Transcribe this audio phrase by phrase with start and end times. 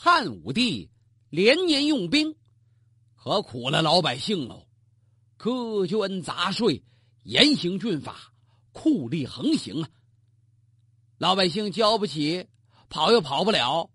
[0.00, 0.88] 汉武帝
[1.28, 2.36] 连年用兵，
[3.16, 4.68] 可苦了老百姓喽。
[5.36, 6.84] 苛捐杂税，
[7.24, 8.32] 严刑峻法，
[8.70, 9.90] 酷吏横行啊！
[11.18, 12.46] 老百姓交不起，
[12.88, 13.90] 跑又跑不了，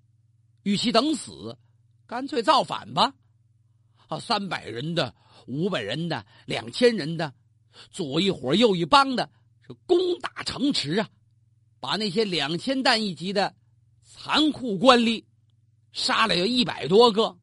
[0.64, 1.58] 与其等死，
[2.06, 3.16] 干脆造反吧！
[4.10, 5.16] 啊，三百人的、
[5.48, 7.34] 五百人的、两千人的，
[7.92, 9.32] 左一伙右一帮的，
[9.66, 11.10] 是攻打城池啊！
[11.80, 13.56] 把那些两千担一级的
[14.04, 15.24] 残酷官吏。
[15.94, 17.38] 杀了有一百多个，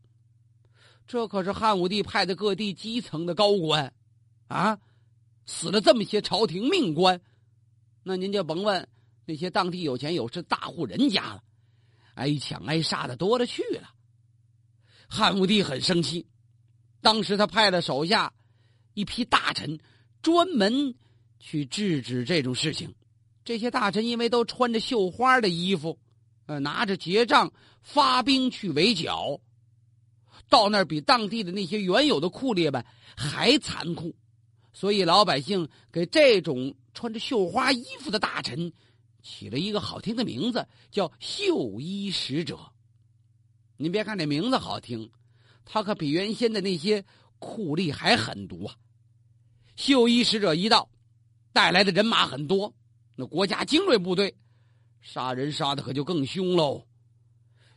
[1.07, 3.93] 这可是汉武帝派的各地基层的高官，
[4.49, 4.79] 啊，
[5.47, 7.21] 死了这么些朝廷命官，
[8.03, 8.89] 那您就甭问
[9.25, 11.43] 那些当地有钱有势大户人家了，
[12.15, 13.95] 挨抢挨杀的多了去了。
[15.09, 16.27] 汉武帝很生气，
[17.01, 18.33] 当时他派了手下
[18.95, 19.79] 一批大臣，
[20.23, 20.95] 专门
[21.39, 22.93] 去制止这种事情。
[23.45, 25.99] 这些大臣因为都穿着绣花的衣服。
[26.51, 29.41] 呃，拿着结账发兵去围剿，
[30.49, 32.85] 到那儿比当地的那些原有的酷吏们
[33.17, 34.13] 还残酷，
[34.73, 38.73] 所以老百姓给这种穿着绣花衣服的大臣
[39.23, 42.59] 起了一个好听的名字，叫绣衣使者。
[43.77, 45.09] 您别看这名字好听，
[45.65, 47.05] 他可比原先的那些
[47.39, 48.75] 酷吏还狠毒啊！
[49.77, 50.91] 绣衣使者一到，
[51.53, 52.75] 带来的人马很多，
[53.15, 54.35] 那国家精锐部队。
[55.01, 56.87] 杀人杀的可就更凶喽，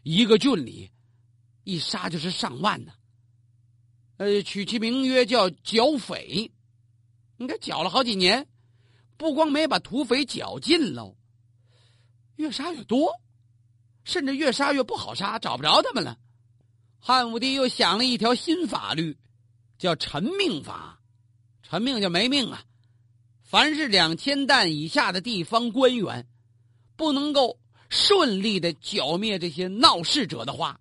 [0.03, 0.91] 一个郡里，
[1.63, 2.93] 一杀就是上万呢。
[4.17, 6.51] 呃，取其名曰叫剿匪，
[7.37, 8.47] 你看剿了好几年，
[9.17, 11.17] 不光没把土匪剿尽喽，
[12.35, 13.11] 越杀越多，
[14.03, 16.19] 甚至越杀越不好杀，找不着他们了。
[16.99, 19.17] 汉武帝又想了一条新法律，
[19.77, 21.01] 叫臣命法，
[21.61, 22.63] 臣命就没命啊，
[23.41, 26.27] 凡是两千担以下的地方官员。
[26.95, 30.79] 不能够顺利的剿灭这些闹事者的话，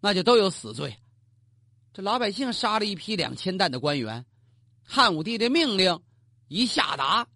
[0.00, 0.96] 那就都有死罪。
[1.92, 4.24] 这老百姓杀了一批两千担的官员，
[4.82, 6.00] 汉武帝的命令
[6.48, 7.26] 一下达，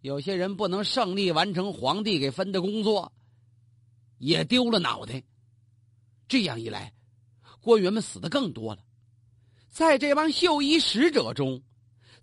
[0.00, 3.12] 有些人不能胜利完成皇帝给分的工作，
[4.18, 5.22] 也丢了脑袋。
[6.28, 6.92] 这样一来，
[7.60, 8.84] 官员们死的更多了。
[9.68, 11.62] 在这帮绣衣使者中，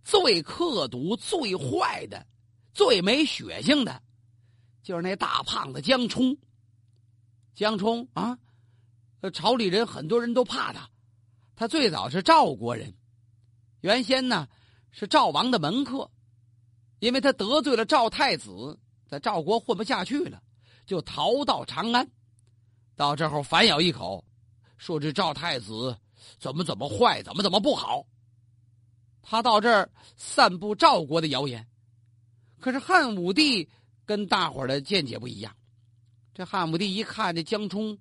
[0.03, 2.25] 最刻毒、最坏的、
[2.73, 4.01] 最没血性的。
[4.87, 6.37] 就是那大胖子江冲，
[7.53, 8.39] 江冲啊，
[9.33, 10.89] 朝里人很多人都怕他。
[11.57, 12.95] 他最早是赵国人，
[13.81, 14.47] 原先呢
[14.91, 16.09] 是赵王的门客，
[16.99, 20.41] 因为他得罪了赵太子，在赵国混不下去了，
[20.85, 22.09] 就逃到长安。
[22.95, 24.23] 到这后反咬一口，
[24.77, 25.99] 说这赵太子
[26.39, 28.05] 怎么怎么坏，怎么怎么不好。
[29.21, 31.67] 他到这儿散布赵国的谣言，
[32.61, 33.69] 可是汉武帝。
[34.07, 35.53] 跟大伙的见解不一样，
[36.33, 37.99] 这汉武帝一看这江冲，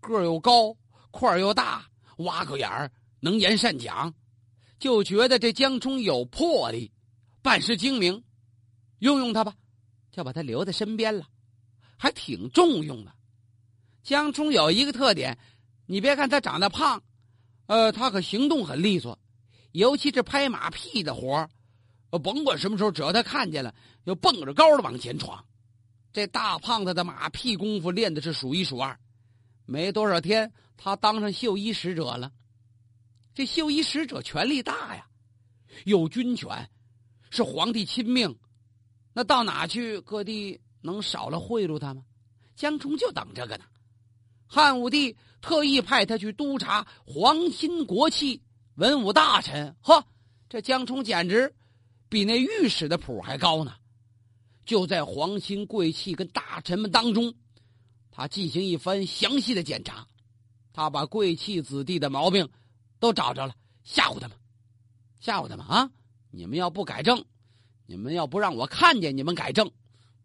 [0.00, 0.76] 个又高，
[1.12, 4.12] 块儿又大，挖个眼儿，能言善讲，
[4.80, 6.90] 就觉得这江冲有魄力，
[7.40, 8.24] 办事精明，
[8.98, 9.54] 用用他吧，
[10.10, 11.28] 就把他留在身边了，
[11.96, 13.14] 还挺重用的。
[14.02, 15.38] 江冲有一个特点，
[15.86, 17.00] 你别看他长得胖，
[17.66, 19.16] 呃，他可行动很利索，
[19.70, 21.50] 尤其是拍马屁的活儿。
[22.18, 25.44] 甭管什么时候，只要他看见了，就蹦着高的往前闯。
[26.12, 28.98] 这大胖子的马屁功夫练的是数一数二。
[29.66, 32.30] 没多少天，他当上绣衣使者了。
[33.34, 35.06] 这绣衣使者权力大呀，
[35.84, 36.70] 有军权，
[37.30, 38.36] 是皇帝亲命。
[39.12, 42.04] 那到哪去，各地能少了贿赂他吗？
[42.54, 43.64] 江冲就等这个呢。
[44.46, 48.40] 汉武帝特意派他去督察皇亲国戚、
[48.76, 49.74] 文武大臣。
[49.80, 50.06] 呵，
[50.48, 51.52] 这江冲简直……
[52.08, 53.74] 比那御史的谱还高呢，
[54.64, 57.34] 就在皇亲贵戚跟大臣们当中，
[58.10, 60.06] 他进行一番详细的检查，
[60.72, 62.48] 他把贵戚子弟的毛病
[62.98, 64.36] 都找着了，吓唬他们，
[65.20, 65.90] 吓唬他们啊！
[66.30, 67.24] 你们要不改正，
[67.86, 69.70] 你们要不让我看见你们改正，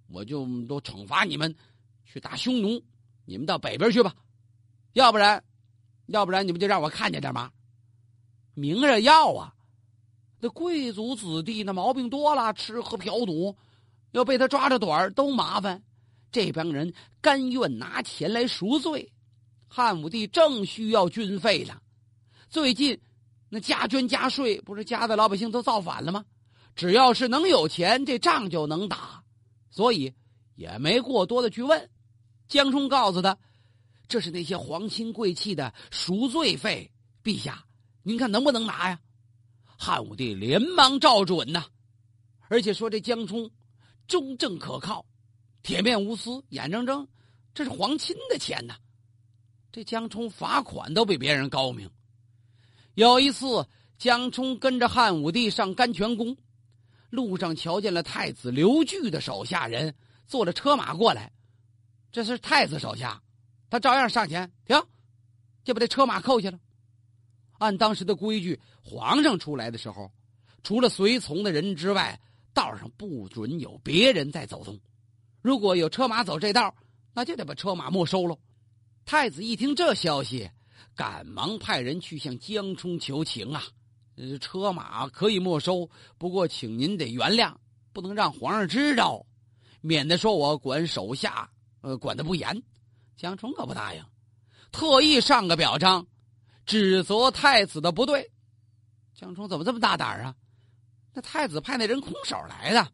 [0.07, 1.56] 我就都惩罚你们
[2.06, 2.84] 去打匈奴，
[3.25, 4.16] 你们到北边去吧，
[4.93, 5.43] 要不然，
[6.08, 7.52] 要不然你们就让我看见点嘛，
[8.53, 9.55] 明着要啊！
[10.40, 13.56] 那贵族子弟那毛病多了，吃喝嫖赌，
[14.12, 15.84] 要被他抓着短儿都麻烦。
[16.32, 19.12] 这帮人甘愿拿钱来赎罪。
[19.68, 21.76] 汉武帝正需要军费呢，
[22.50, 23.00] 最近
[23.50, 26.26] 那加捐加税不是加的老百姓都造反了吗？
[26.76, 29.24] 只要是能有钱，这仗就能打，
[29.70, 30.14] 所以
[30.56, 31.90] 也没过多的去问。
[32.47, 33.38] 江冲告诉他，
[34.08, 36.90] 这是那些皇亲贵戚的赎罪费，
[37.24, 37.66] 陛下，
[38.02, 39.00] 您看能不能拿呀？
[39.81, 41.64] 汉武帝连忙照准呐，
[42.49, 43.49] 而且说这江冲
[44.08, 45.05] 忠正可靠，
[45.64, 47.08] 铁面无私，眼睁睁，
[47.53, 48.76] 这是皇亲的钱呐。
[49.72, 51.90] 这这江冲罚款都比别人高明。
[52.96, 53.66] 有一次，
[53.97, 56.35] 江冲跟着汉武帝上甘泉宫，
[57.09, 59.96] 路上瞧见了太子刘据的手下人
[60.28, 61.32] 坐着车马过来，
[62.11, 63.23] 这是太子手下，
[63.70, 64.78] 他照样上前停，
[65.64, 66.59] 就把这车马扣下了。
[67.59, 70.11] 按当时的规矩，皇上出来的时候，
[70.64, 72.20] 除了随从的人之外，
[72.53, 74.79] 道上不准有别人在走动。
[75.41, 76.73] 如果有车马走这道，
[77.14, 78.40] 那就得把车马没收喽。
[79.06, 80.50] 太子一听这消息，
[80.96, 83.64] 赶忙派人去向江冲求情啊，
[84.41, 87.53] 车马可以没收，不过请您得原谅，
[87.94, 89.26] 不能让皇上知道，
[89.82, 91.50] 免得说我管手下
[91.82, 92.64] 呃管的不严。
[93.16, 94.03] 江冲可不答应，
[94.72, 96.08] 特意上个表彰，
[96.70, 98.30] 指责太子的不对。
[99.16, 100.36] 江冲怎么这么大胆啊？
[101.16, 102.88] 那太子派那人空手来的。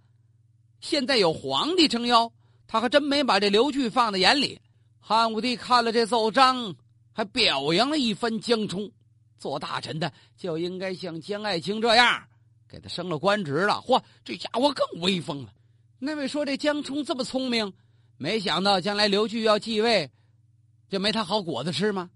[0.80, 2.32] 现在有皇帝撑腰，
[2.68, 4.62] 他还真没把这刘据放在眼里。
[4.98, 6.74] 汉武帝看了这奏章，
[7.12, 8.90] 还表扬了一番江冲。
[9.38, 12.26] 做大臣的就应该像江爱卿这样，
[12.70, 13.74] 给他升了官职了。
[13.86, 15.54] 嚯，这家伙更威风了。
[16.00, 17.74] 那位说这江冲这么聪明，
[18.16, 20.10] 没想到将来刘据要继位，
[20.88, 22.10] 就没他好果子吃吗？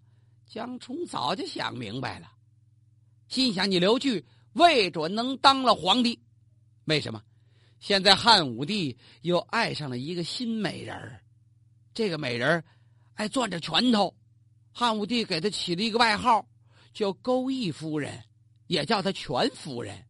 [0.50, 2.28] 江冲早就想明白了，
[3.28, 6.20] 心想：你刘据未准能当了皇帝，
[6.86, 7.22] 为什么？
[7.80, 11.24] 现在汉武帝又爱上了一个新美人儿，
[11.94, 12.66] 这个美人儿
[13.14, 14.12] 爱攥着拳头，
[14.74, 16.44] 汉武帝给她起了一个外号，
[16.94, 18.20] 叫钩弋夫人，
[18.66, 20.04] 也叫她全夫人。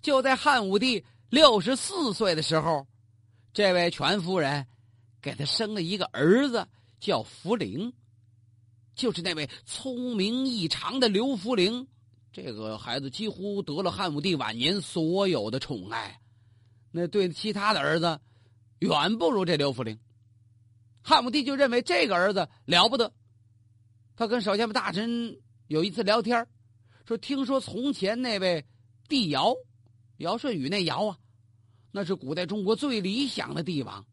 [0.00, 2.86] 就在汉武帝六十四岁的时候，
[3.52, 4.66] 这位全夫人
[5.20, 6.66] 给他生了一个儿子，
[6.98, 7.92] 叫福陵，
[8.96, 11.86] 就是那位聪明异常的刘福陵。
[12.32, 16.20] 这个孩子几乎得了汉武帝晚年所有的宠爱。
[16.90, 18.18] 那对其他的儿子，
[18.80, 19.98] 远不如这刘福陵。
[21.02, 23.12] 汉武帝就认为这个儿子了不得。
[24.16, 26.46] 他跟手下们大臣有一次聊天
[27.06, 28.64] 说：“听说从前那位
[29.08, 29.54] 帝尧，
[30.16, 31.18] 尧舜禹那尧啊，
[31.92, 34.04] 那是古代中国最理想的帝王。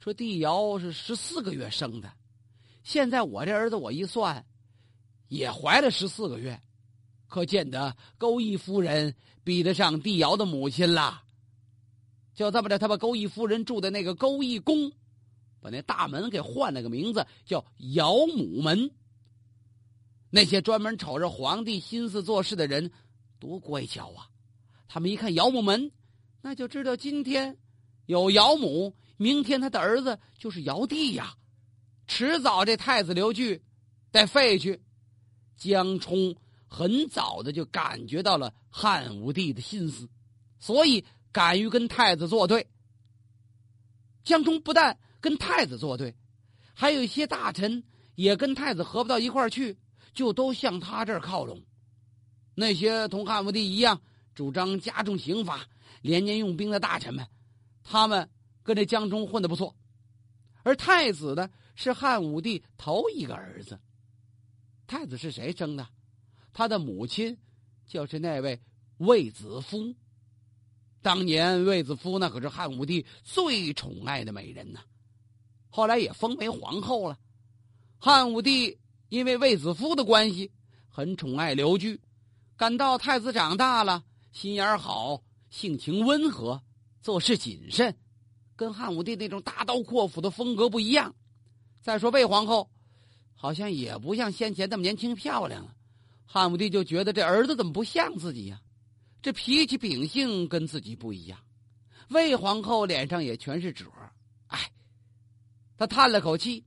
[0.00, 2.12] 说帝尧是十四个月生的，
[2.84, 4.46] 现在我这儿子我一算，
[5.26, 6.62] 也怀了十四个月，
[7.26, 11.22] 可见得钩弋夫人比得上帝尧的母亲了。”
[12.34, 14.92] 就这么着，他把钩弋夫人住的那个钩弋宫，
[15.60, 17.64] 把那大门给换了个名字，叫
[17.94, 18.90] 尧母门。
[20.30, 22.90] 那些专门瞅着皇帝心思做事的人，
[23.38, 24.28] 多乖巧啊！
[24.88, 25.92] 他们一看姚母门，
[26.42, 27.56] 那就知道今天
[28.06, 31.36] 有姚母，明天他的儿子就是尧帝呀。
[32.06, 33.62] 迟早这太子刘据
[34.12, 34.80] 得废去。
[35.56, 36.36] 江冲
[36.66, 40.08] 很早的就感觉到了汉武帝的心思，
[40.58, 41.04] 所以。
[41.34, 42.68] 敢于跟太子作对，
[44.22, 46.14] 江冲不但跟太子作对，
[46.74, 47.82] 还有一些大臣
[48.14, 49.76] 也跟太子合不到一块儿去，
[50.12, 51.60] 就都向他这儿靠拢。
[52.54, 54.00] 那些同汉武帝一样
[54.32, 55.66] 主张加重刑罚、
[56.02, 57.26] 连年用兵的大臣们，
[57.82, 58.30] 他们
[58.62, 59.74] 跟这江冲混的不错。
[60.64, 63.78] 而太子呢，是汉武帝头一个儿子。
[64.88, 65.88] 太子是谁生的？
[66.52, 67.36] 他的母亲
[67.86, 68.60] 就是那位
[68.98, 69.94] 卫子夫。
[71.02, 74.80] 当年卫子夫那可是汉武帝最宠爱的美人呐，
[75.68, 77.18] 后来也封为皇后了。
[77.98, 78.78] 汉武帝
[79.10, 80.50] 因为卫子夫的关系，
[80.88, 82.00] 很宠爱刘据。
[82.56, 86.62] 感到太子长大了，心眼好，性情温和，
[87.02, 87.94] 做事谨慎，
[88.56, 91.14] 跟汉武帝那种大刀阔斧的风格不一样。
[91.80, 92.70] 再说魏皇后，
[93.34, 95.74] 好像也不像先前那么年轻漂亮了。
[96.24, 98.60] 汉武帝就觉得这儿子怎么不像自己呀？
[99.22, 101.38] 这脾气秉性跟自己不一样，
[102.10, 103.86] 魏皇后脸上也全是褶
[104.48, 104.70] 哎，
[105.78, 106.62] 她叹了口气，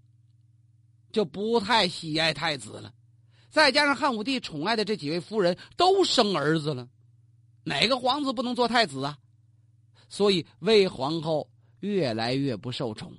[1.12, 2.94] 就不太喜爱太子了。
[3.50, 6.90] 再加上汉武帝宠爱的这几位夫人都生儿子了，
[7.64, 9.18] 哪个皇子不能做太子啊？
[10.10, 13.14] 所以魏皇后越来越不受宠。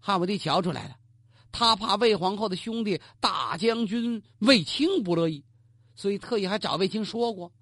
[0.00, 0.96] 汉武帝瞧出来了，
[1.52, 5.44] 他怕魏皇后的兄弟大将军卫青不乐意，
[5.94, 7.52] 所以特意还找卫青说过。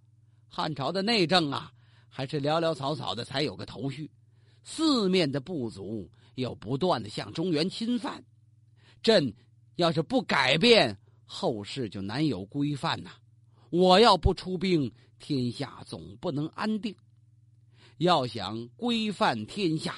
[0.48, 1.72] 汉朝的内政啊，
[2.08, 4.10] 还是潦潦草草的才有个头绪，
[4.62, 8.24] 四面的部族又不断的向中原侵犯，
[9.02, 9.34] 朕
[9.76, 13.10] 要是不改变，后世就难有规范呐。
[13.70, 16.94] 我要不出兵，天下总不能安定。
[17.98, 19.94] 要想规范天下，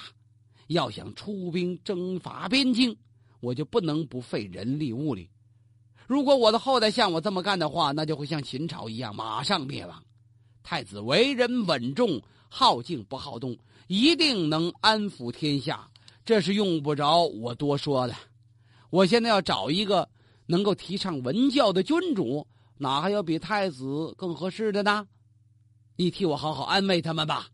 [0.67, 2.95] 要想出兵征伐边境，
[3.41, 5.29] 我就不能不费人力物力。
[6.07, 10.03] 如果我的后代像我这么干的话，那就会像秦朝一样，马上灭亡。
[10.63, 15.87] 太子为人稳重，好静不好动，一定能安抚天下。
[16.25, 18.15] 这是用不着我多说的。
[18.89, 20.07] 我现在要找一个
[20.45, 22.45] 能够提倡文教的君主，
[22.77, 25.07] 哪还有比太子更合适的呢？
[25.95, 27.49] 你替我好好安慰他们吧。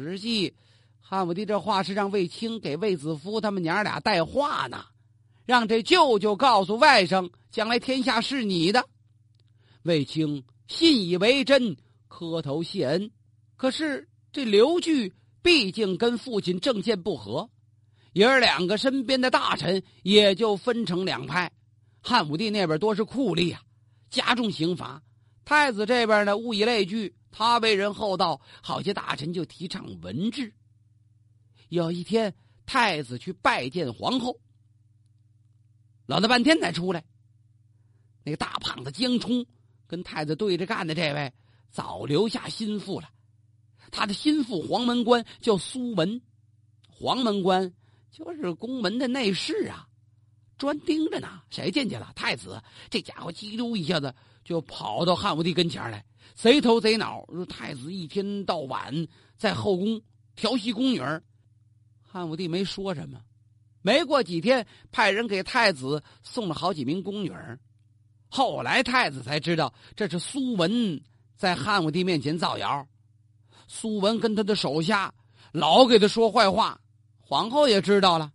[0.00, 0.54] 实际，
[1.00, 4.84] 汉武帝这话是让卫青给卫子夫他们娘俩带话呢，
[5.44, 8.88] 让这舅舅告诉外甥，将来天下是你的。
[9.82, 11.76] 卫青信以为真，
[12.06, 13.10] 磕头谢恩。
[13.56, 15.12] 可是这刘据
[15.42, 17.50] 毕竟跟父亲政见不合，
[18.12, 21.50] 爷儿两个身边的大臣也就分成两派。
[22.00, 23.60] 汉武帝那边多是酷吏啊，
[24.10, 25.02] 加重刑罚；
[25.44, 30.52] 太子这边呢，物以类聚，他为人厚道，好些大臣就提倡文治。
[31.68, 32.34] 有一天，
[32.66, 34.40] 太子去拜见皇后，
[36.06, 37.04] 老大半天才出来。
[38.24, 39.44] 那个大胖子江冲
[39.86, 41.32] 跟太子对着干的这位，
[41.70, 43.10] 早留下心腹了。
[43.90, 46.20] 他的心腹黄门官叫苏文，
[46.88, 47.72] 黄门官
[48.10, 49.86] 就是宫门的内侍啊。
[50.58, 52.12] 专盯着呢，谁进去了？
[52.16, 54.14] 太子这家伙叽溜一下子
[54.48, 56.02] 就跑到汉武帝跟前来，
[56.34, 60.00] 贼头贼脑说：“太子一天到晚在后宫
[60.34, 61.02] 调戏宫女。”
[62.02, 63.20] 汉武帝没说什么。
[63.82, 67.30] 没过几天，派人给太子送了好几名宫女。
[68.30, 70.98] 后来太子才知道，这是苏文
[71.36, 72.88] 在汉武帝面前造谣。
[73.66, 75.12] 苏文跟他的手下
[75.52, 76.80] 老给他说坏话，
[77.20, 78.32] 皇后也知道了。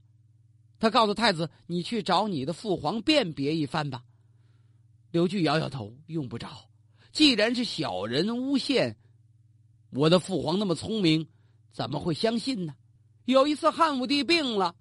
[0.79, 4.03] 他告诉太子：“你去找你的父皇辨别一番吧。”
[5.13, 6.67] 刘据摇摇头：“用不着。
[7.11, 8.97] 既然是小人诬陷，
[9.91, 11.29] 我的父皇那么聪明，
[11.71, 12.73] 怎么会相信呢？”
[13.25, 14.73] 有一次汉武帝病了，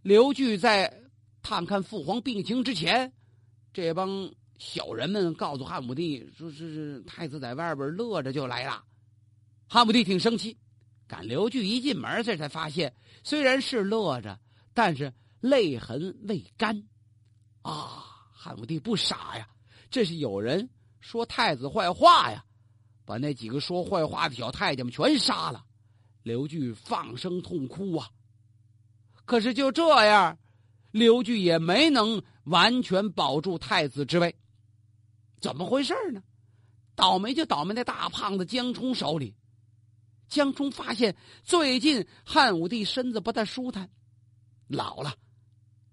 [0.00, 1.02] 刘据在
[1.42, 3.12] 探看父皇病情之前，
[3.74, 8.82] 这帮小人们告诉汉武帝说：“是太子在外边乐着就来了。”
[9.68, 10.56] 汉武帝挺生气，
[11.06, 14.40] 赶刘据一进门，这才发现虽然是乐着，
[14.72, 15.12] 但是。
[15.38, 16.82] 泪痕未干，
[17.62, 18.02] 啊！
[18.32, 19.46] 汉武帝不傻呀，
[19.90, 20.68] 这是有人
[21.00, 22.44] 说太子坏话呀，
[23.04, 25.64] 把那几个说坏话的小太监们全杀了。
[26.22, 28.10] 刘据放声痛哭啊！
[29.24, 30.38] 可是就这样，
[30.90, 34.34] 刘据也没能完全保住太子之位。
[35.40, 36.22] 怎么回事呢？
[36.94, 39.34] 倒霉就倒霉在大胖子江冲手里。
[40.28, 41.14] 江冲发现
[41.44, 43.88] 最近汉武帝身子不太舒坦，
[44.66, 45.14] 老了。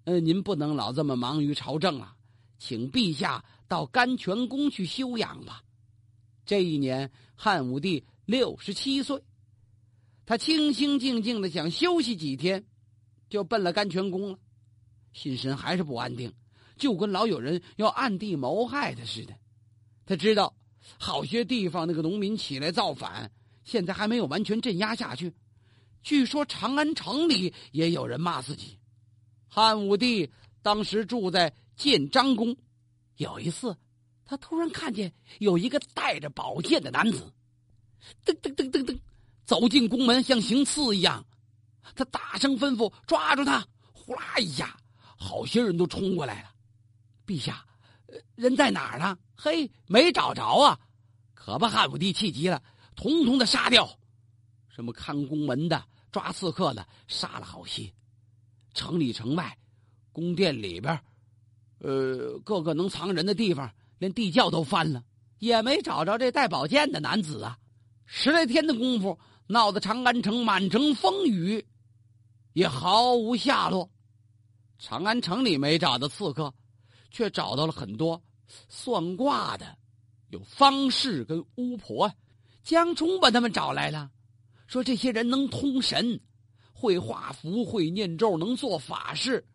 [0.04, 2.16] 嗯，您不能老这么忙于朝政了，
[2.58, 5.62] 请陛下到甘泉宫去休养吧。
[6.46, 9.22] 这一年，汉武帝六十七岁，
[10.26, 12.64] 他清清静静的想休息几天，
[13.28, 14.38] 就奔了甘泉宫了。
[15.12, 16.32] 心神还是不安定，
[16.76, 19.34] 就跟老有人要暗地谋害他似的。
[20.06, 20.54] 他知道，
[20.98, 23.30] 好些地方那个农民起来造反，
[23.64, 25.32] 现在还没有完全镇压下去。
[26.02, 28.78] 据说长安城里也有人骂自己。
[29.48, 30.30] 汉武帝
[30.60, 32.56] 当时住在建章宫，
[33.16, 33.76] 有一次，
[34.24, 37.32] 他突然看见有一个带着宝剑的男子，
[38.24, 38.98] 噔噔噔噔噔，
[39.44, 41.24] 走进宫门，像行刺一样。
[41.94, 44.76] 他大声吩咐：“抓住他！”呼啦一下，
[45.16, 46.50] 好些人都冲过来了。
[47.26, 47.64] 陛下，
[48.34, 49.18] 人在哪儿呢？
[49.34, 50.78] 嘿，没找着啊！
[51.34, 52.62] 可把汉武帝气急了，
[52.96, 53.88] 统统的杀掉。
[54.68, 57.92] 什么看宫门的、抓刺客的，杀了好些。
[58.72, 59.56] 城里城外，
[60.10, 60.98] 宫殿里边，
[61.84, 65.04] 呃，各个能藏人的地方，连地窖都翻了，
[65.38, 67.58] 也没找着这带宝剑的男子啊！
[68.06, 71.62] 十来天的功夫，闹得长安城满城风雨，
[72.54, 73.90] 也毫无下落。
[74.78, 76.54] 长安城里没找到刺客，
[77.10, 78.22] 却找到了很多
[78.70, 79.76] 算卦的，
[80.30, 82.10] 有方士跟巫婆。
[82.62, 84.10] 江冲把他们找来了，
[84.66, 86.18] 说这些人能通神。
[86.72, 89.46] 会画符，会念咒，能做法事，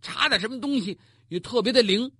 [0.00, 0.98] 查点什么东西
[1.28, 2.10] 也特别的灵。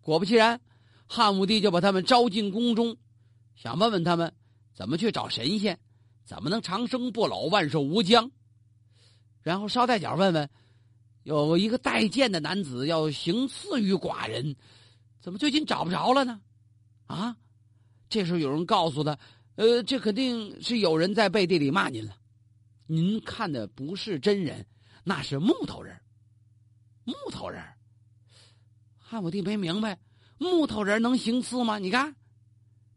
[0.00, 0.60] 果不其然，
[1.06, 2.96] 汉武帝就把他们招进宫中，
[3.54, 4.32] 想问问他们
[4.74, 5.78] 怎么去找神仙，
[6.24, 8.30] 怎么能长生不老、万寿无疆。
[9.42, 10.50] 然后捎带脚问问，
[11.22, 14.56] 有一个带剑的男子要行刺于寡人，
[15.20, 16.40] 怎么最近找不着了呢？
[17.06, 17.36] 啊！
[18.08, 19.18] 这时候有人告诉他，
[19.54, 22.16] 呃，这肯定是有人在背地里骂您了。
[22.86, 24.66] 您看的不是真人，
[25.04, 25.96] 那是木头人。
[27.04, 27.62] 木头人，
[29.10, 29.98] 汉武帝没明白，
[30.38, 31.80] 木头人能行刺吗？
[31.80, 32.14] 你看，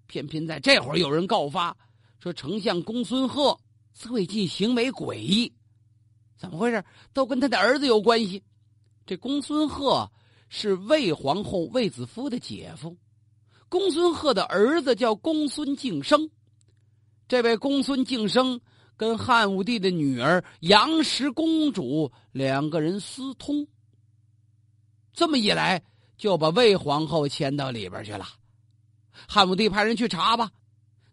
[0.05, 1.75] 偏偏在这会儿有人告发
[2.19, 3.59] 说，丞相公孙贺
[3.95, 5.51] 最近行为诡异，
[6.37, 6.85] 怎么回事？
[7.13, 8.43] 都跟他的儿子有关系。
[9.07, 10.07] 这公孙贺
[10.49, 12.95] 是魏皇后卫子夫的姐夫，
[13.67, 16.29] 公孙贺的儿子叫公孙敬生，
[17.27, 18.61] 这位公孙敬生。
[18.95, 23.67] 跟汉武帝的女儿杨氏公主两个人私通，
[25.11, 25.83] 这么一来，
[26.23, 28.25] 就把魏皇后牵到里边去了。
[29.11, 30.49] 汉武帝派人去查吧，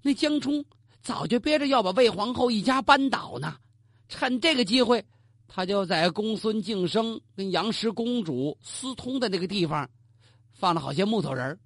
[0.03, 0.65] 那江冲
[1.03, 3.57] 早就憋着要把魏皇后一家扳倒呢。
[4.09, 5.05] 趁这个机会，
[5.49, 9.91] 他就在公孙敬生跟杨氏公主私通的那个地方，
[10.53, 11.59] 放了好些木头人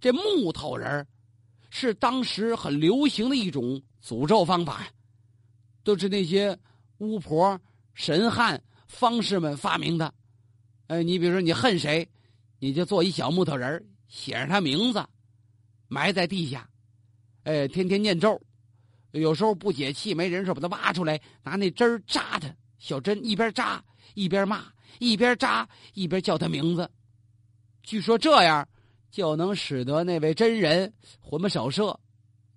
[0.00, 1.06] 这木头人
[1.68, 4.86] 是当时很流行的一种诅咒方法，
[5.82, 6.58] 都是那些
[6.96, 7.60] 巫婆、
[7.92, 10.14] 神汉、方士们发明的。
[10.86, 12.08] 哎，你比如说你恨谁，
[12.64, 15.04] 你就做一小木头人写上他名字。
[15.86, 16.66] 埋在地下，
[17.42, 18.40] 哎，天天念咒，
[19.10, 24.64] 有时候不解气没人时候，把他挖出来，拿那针扎他，小针一边扎一边骂，
[24.98, 26.90] 一边扎一边叫他名字。
[27.82, 28.66] 据说这样
[29.10, 30.90] 就能使得那位真人
[31.20, 32.00] 魂不守舍，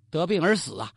[0.08, 0.90] 得病而死啊。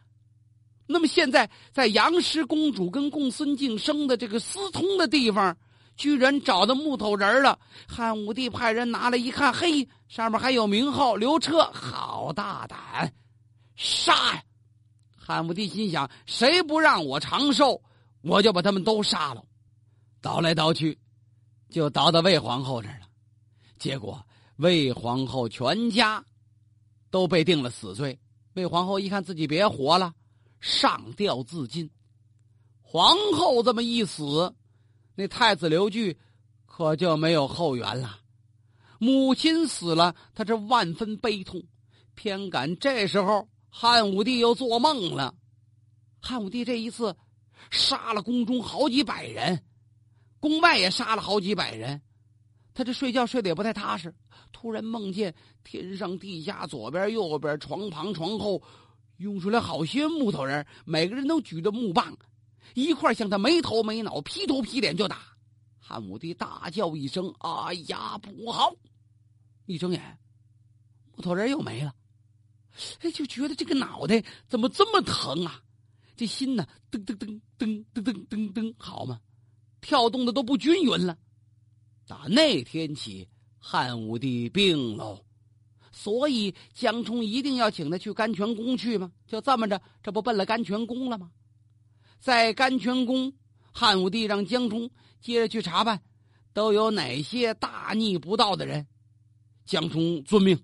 [0.88, 5.58] 那么现在在杨氏公主跟公孙敬生的这个私通的地方。
[5.96, 7.60] 居然找到木头人了！
[7.88, 13.14] 汉武帝派人拿来一看，嘿，上面还有名号刘彻，好大胆，
[13.76, 14.44] 杀呀！
[15.16, 17.82] 汉武帝心想：谁不让我长寿，
[18.22, 19.44] 我就把他们都杀了。
[20.22, 20.98] 倒来倒去，
[21.70, 23.08] 就倒到魏皇后这儿了。
[23.78, 24.26] 结果
[24.58, 26.24] 魏皇后全家
[27.10, 28.20] 都被定了死罪。
[28.54, 30.14] 魏皇后一看自己别活了，
[30.60, 31.90] 上吊自尽。
[32.82, 34.54] 皇后这么一死。
[35.16, 36.18] 那太子刘据
[36.66, 38.20] 可就没有后援了，
[39.00, 41.62] 母亲死了，他这万分悲痛。
[42.14, 45.34] 偏赶这时候，汉武帝又做梦了。
[46.20, 47.16] 汉武帝这一次
[47.72, 49.64] 杀了宫中好几百人，
[50.40, 52.02] 宫外也杀了好几百人。
[52.74, 54.14] 他这睡觉睡得也不太踏实，
[54.52, 58.62] 突然梦见天上地下左边右边床旁床后
[59.18, 62.18] 涌出来好些木头人，每个人都举着木棒。
[62.74, 65.22] 一块向他没头没脑劈头劈脸就打，
[65.80, 68.76] 汉武帝大叫一声：“哎呀，不好！”
[69.66, 70.20] 一睁眼，
[71.16, 71.94] 木头人又没了。
[73.02, 75.62] 哎，就觉得这个脑袋怎么这么疼啊？
[76.16, 79.20] 这心呢，噔噔噔噔噔噔噔噔，好嘛，
[79.82, 81.18] 跳动的都不均匀了。
[82.08, 85.24] 打那天起，汉武帝病喽，
[85.92, 89.12] 所以江充一定要请他去甘泉宫去吗？
[89.28, 91.32] 就这么着，这不奔了甘泉宫了吗？
[92.22, 93.34] 在甘泉宫，
[93.74, 94.88] 汉武帝让江充
[95.20, 96.00] 接着去查办，
[96.54, 98.86] 都有哪些大逆不道的人。
[99.66, 100.64] 江充遵命，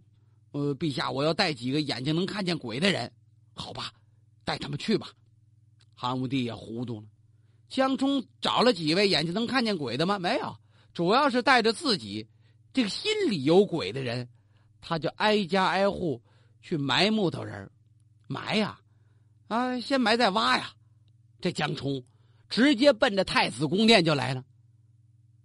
[0.52, 3.12] 呃，陛下，我要带几个眼睛能看见鬼的人，
[3.56, 3.91] 好吧，
[4.46, 5.10] 带他们去吧。
[5.96, 7.08] 汉武帝也糊涂了，
[7.67, 10.20] 江充找了几位眼睛能看见鬼的吗？
[10.20, 10.56] 没有，
[10.93, 12.28] 主要是带着自己
[12.72, 14.30] 这个心里有鬼的人，
[14.80, 16.22] 他就挨家挨户
[16.62, 17.67] 去埋木头人
[18.28, 18.80] 埋呀，
[19.48, 20.72] 啊，先埋再挖呀。
[21.39, 22.04] 这江冲
[22.50, 24.43] 直接奔着太子宫殿就来了，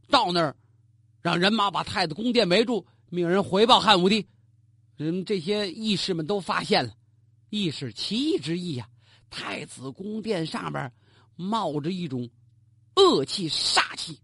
[0.08, 0.56] 到那儿，
[1.20, 4.26] 让人马把太子宫殿围住，命人回报汉武帝。
[4.96, 6.94] 人这些义士们都发现了，
[7.50, 8.88] 义士奇异之意呀，
[9.30, 10.92] 太子宫殿上边
[11.34, 12.28] 冒着一种
[12.94, 14.20] 恶气煞气，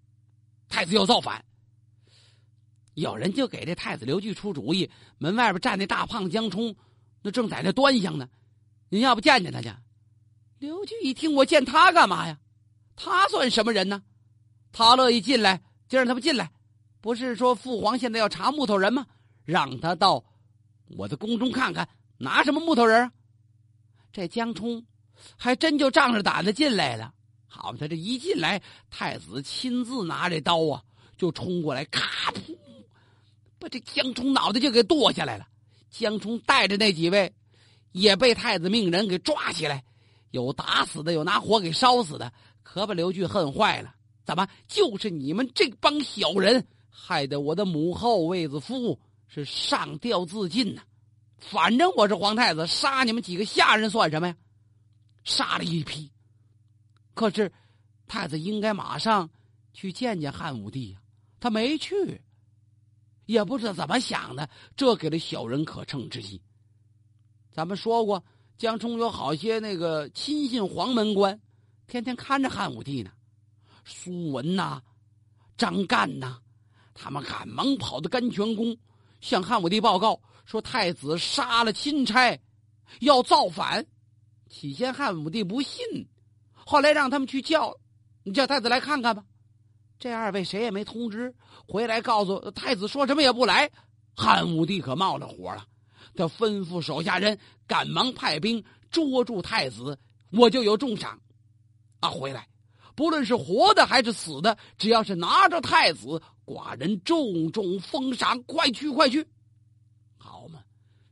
[0.68, 1.44] 太子要造反。
[2.94, 6.74] 有人就给这太子刘据出主意，门外边站那大胖江冲，
[7.22, 8.28] 那正在那端详呢，
[8.88, 9.68] 您要不见见他去？
[10.58, 12.36] 刘据一听，我见他干嘛呀？
[12.96, 14.02] 他算什么人呢？
[14.72, 16.50] 他乐意进来，就让他们进来。
[17.00, 19.06] 不是说父皇现在要查木头人吗？
[19.44, 20.24] 让他到
[20.96, 23.12] 我的宫中看看，拿什么木头人啊？
[24.12, 24.84] 这江冲
[25.36, 27.14] 还真就仗着胆子进来了。
[27.46, 30.82] 好，他这一进来，太子亲自拿这刀啊，
[31.16, 32.56] 就冲过来，咔噗，
[33.60, 35.46] 把这江冲脑袋就给剁下来了。
[35.88, 37.32] 江冲带着那几位，
[37.92, 39.84] 也被太子命人给抓起来。
[40.30, 43.94] 有打死的，有拿火给烧死的，可把刘据恨坏了。
[44.24, 50.82] 怎么就是你们这帮小人，害得我的母后卫子夫是上吊自尽呢？
[51.38, 54.36] 反正我是皇太子，杀你们几个下人算什么呀？
[55.24, 56.10] 杀了一批。
[57.14, 57.50] 可是
[58.06, 59.30] 太子应该马上
[59.72, 61.00] 去见见汉武帝呀，
[61.40, 62.20] 他没去，
[63.24, 66.42] 也不知道怎么想的，这给了小人可乘之机。
[67.50, 68.22] 咱们说过。
[68.58, 71.40] 江冲有好些那个亲信黄门官，
[71.86, 73.10] 天天看着汉武帝呢。
[73.84, 74.82] 苏文呐，
[75.56, 76.38] 张干呐，
[76.92, 78.76] 他们赶忙跑到甘泉宫，
[79.20, 82.36] 向汉武帝报告说太子杀了钦差，
[82.98, 83.86] 要造反。
[84.50, 85.84] 起先汉武帝不信，
[86.52, 87.72] 后来让他们去叫，
[88.24, 89.24] 你叫太子来看看吧。
[90.00, 91.32] 这二位谁也没通知，
[91.68, 93.70] 回来告诉太子说什么也不来。
[94.16, 95.64] 汉武帝可冒了火了。
[96.18, 99.96] 他吩咐手下人赶忙派兵捉住太子，
[100.32, 101.16] 我就有重赏。
[102.00, 102.48] 啊，回来，
[102.96, 109.24] 不论是活的还是死的，只要是拿着太子寡人重重封赏，快去快去！
[110.16, 110.60] 好嘛，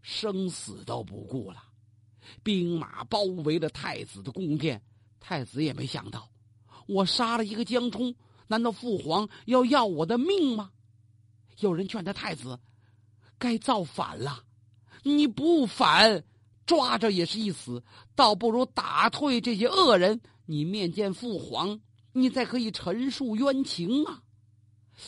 [0.02, 1.62] 生死都不顾了。
[2.42, 4.82] 兵马包围了太子的宫殿，
[5.20, 6.28] 太子也没想到，
[6.88, 8.12] 我杀了一个江冲，
[8.48, 10.72] 难道父皇要要我的命吗？
[11.60, 12.58] 有人劝他太子，
[13.38, 14.42] 该造反了，
[15.06, 16.24] 你不反，
[16.66, 17.80] 抓着也是一死，
[18.16, 20.20] 倒不如打退这些恶人。
[20.46, 21.78] 你面见父皇，
[22.12, 24.20] 你再可以陈述冤情啊。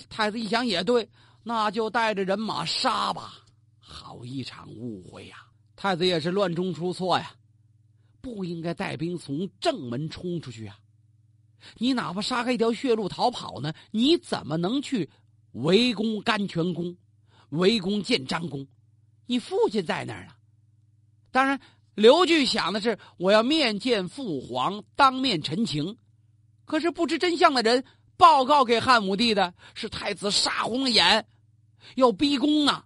[0.09, 1.09] 太子一想也对，
[1.43, 3.45] 那就带着人马杀吧。
[3.81, 5.37] 好一场误会呀！
[5.75, 7.35] 太子也是乱中出错呀，
[8.21, 10.79] 不应该带兵从正门冲出去啊！
[11.77, 13.73] 你哪怕杀开一条血路逃跑呢？
[13.91, 15.11] 你怎么能去
[15.53, 16.97] 围攻甘泉宫、
[17.49, 18.65] 围攻建章宫？
[19.29, 20.33] 你父亲在那儿呢。
[21.31, 21.61] 当然，
[21.95, 25.97] 刘据想的是我要面见父皇，当面陈情。
[26.65, 27.85] 可是不知真相的人
[28.17, 31.27] 报告给汉武帝的是太子杀红了眼，
[31.97, 32.83] 要逼宫呢。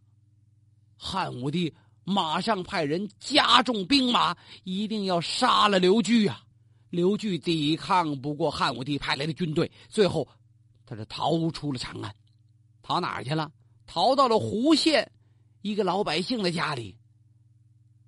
[0.96, 1.72] 汉武帝
[2.04, 6.42] 马上派人加重兵马，一定要杀了刘据啊！
[6.90, 10.26] 刘据抵抗不过汉武帝派来的军队，最后
[10.84, 12.12] 他是逃出了长安，
[12.82, 13.50] 逃哪儿去了？
[13.86, 15.10] 逃到了湖县
[15.62, 16.98] 一个老百姓的家里。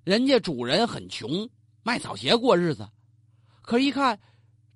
[0.03, 1.49] 人家主人很穷，
[1.81, 2.87] 卖草鞋过日子。
[3.63, 4.19] 可，一看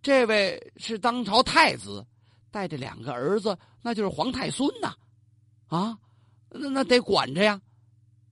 [0.02, 2.04] 这位是当朝太子，
[2.50, 4.96] 带着两个儿子，那就是皇太孙呐！
[5.68, 6.00] 啊，
[6.50, 7.62] 那那得管着呀。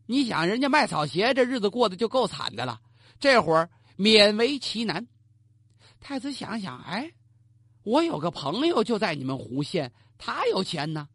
[0.08, 2.82] 你想，人家卖草鞋，这日子过得就够惨的了，
[3.20, 5.08] 这会儿勉为其难。
[6.00, 7.12] 太子想想，哎，
[7.84, 11.08] 我有个朋友就在你们胡县，他有钱呢，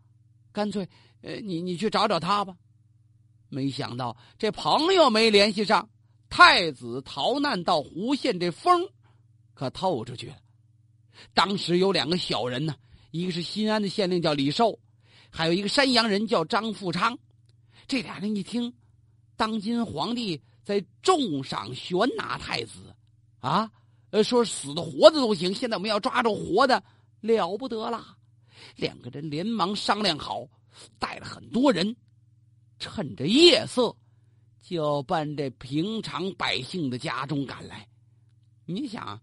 [0.52, 0.88] 干脆，
[1.22, 2.56] 呃，你你去找找他吧。
[3.52, 5.86] 没想到这朋友没联系上，
[6.30, 8.88] 太子逃难到胡县，这风
[9.52, 10.36] 可透出去了。
[11.34, 12.74] 当时有两个小人呢，
[13.10, 14.78] 一个是新安的县令叫李寿，
[15.28, 17.16] 还有一个山阳人叫张富昌。
[17.86, 18.72] 这俩人一听。
[19.36, 22.94] 当今皇帝在重赏悬拿太子，
[23.40, 23.70] 啊，
[24.10, 25.52] 呃，说死的活的都行。
[25.52, 26.82] 现在我们要抓住活的，
[27.20, 28.16] 了不得了。
[28.76, 30.46] 两个人连忙商量好，
[30.98, 31.94] 带了很多人，
[32.82, 33.94] 趁着夜色，
[34.60, 37.86] 就奔这平常百姓的家中赶来。
[38.66, 39.20] 你想，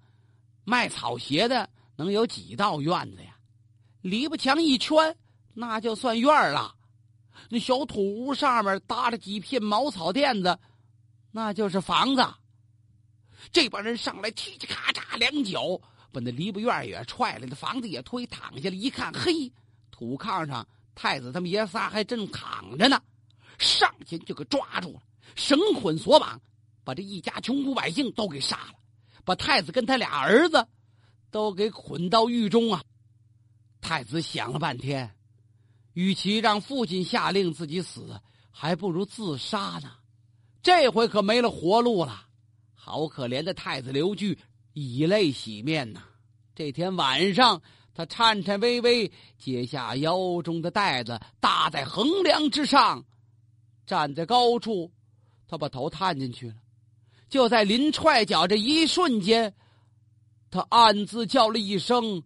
[0.63, 3.35] 卖草鞋的能有几道院子呀？
[4.01, 5.13] 篱笆墙一圈，
[5.53, 6.73] 那就算院儿了。
[7.49, 10.57] 那小土屋上面搭着几片茅草垫子，
[11.31, 12.25] 那就是房子。
[13.51, 15.77] 这帮人上来，嘁嘁咔嚓两脚
[16.13, 18.75] 把那篱笆院也踹了，那房子也推躺下了。
[18.75, 19.51] 一看，嘿，
[19.91, 23.01] 土炕上太子他们爷仨还正躺着呢，
[23.59, 25.01] 上前就给抓住了，
[25.35, 26.41] 绳捆索绑，
[26.83, 28.73] 把这一家穷苦百姓都给杀了，
[29.23, 30.67] 把太子跟他俩儿子
[31.29, 32.83] 都给捆到狱中啊。
[33.81, 35.15] 太子想了半天。
[35.93, 39.91] 与其让父亲下令自己死，还不如自杀呢。
[40.61, 42.27] 这回可没了活路了。
[42.73, 44.39] 好可怜的太子刘据，
[44.73, 46.01] 以泪洗面呐。
[46.55, 47.61] 这天晚上，
[47.93, 53.03] 他颤颤巍巍解下腰中的带子，搭在横梁之上，
[53.89, 54.91] 站在高处，
[55.47, 56.55] 他把头探进去了。
[57.27, 59.51] 就在临踹脚这一瞬间，
[60.51, 62.21] 他暗自叫了一声：“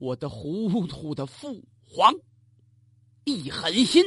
[0.00, 2.10] 我的糊涂的父皇！”
[3.24, 4.02] 一狠心，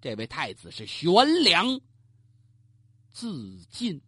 [0.00, 1.12] 这位太子是悬
[1.44, 1.78] 梁
[3.10, 4.00] 自尽。